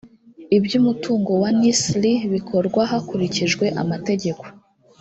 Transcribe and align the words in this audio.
iby’umutungo 0.57 1.31
wa 1.41 1.49
nisr 1.59 2.01
bikorwa 2.33 2.81
hakurikijwe 2.91 3.65
amategeko 3.81 4.43